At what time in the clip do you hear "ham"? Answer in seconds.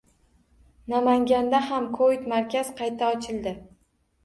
1.67-1.91